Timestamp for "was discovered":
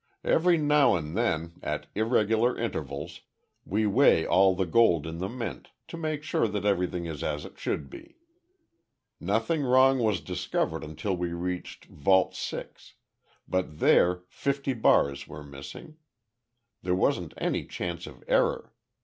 9.99-10.83